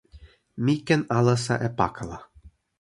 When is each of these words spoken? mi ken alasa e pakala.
mi 0.63 0.73
ken 0.87 1.01
alasa 1.17 1.55
e 1.67 1.69
pakala. 1.77 2.17